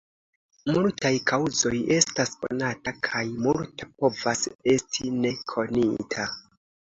[0.75, 4.41] Multaj kaŭzoj estas konata, kaj multa povas
[4.75, 6.27] esti ne konita.